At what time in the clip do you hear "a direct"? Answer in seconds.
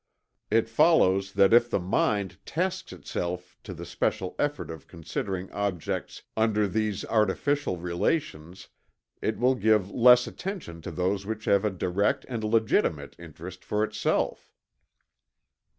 11.63-12.25